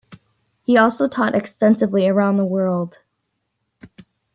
He 0.63 0.77
also 0.77 1.07
taught 1.07 1.35
extensively 1.35 2.07
around 2.07 2.37
the 2.37 2.43
world. 2.45 2.97